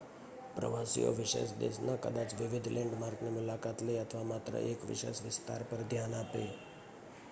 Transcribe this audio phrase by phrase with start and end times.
[0.53, 6.15] પ્રવાસીઓ વિશેષ દેશના કદાચ વિવિધ લૅન્ડમાર્કની મુલાકાત લે અથવા માત્ર એક વિશેષ વિસ્તાર પર ધ્યાન
[6.15, 6.43] આપે